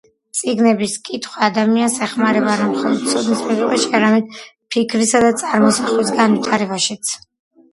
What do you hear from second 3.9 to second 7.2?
არამედ ფიქრის და წარმოსახვის განვითარებაშიც.